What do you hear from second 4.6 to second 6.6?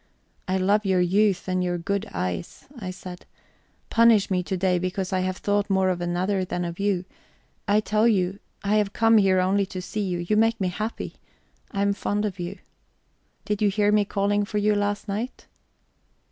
because I have thought more of another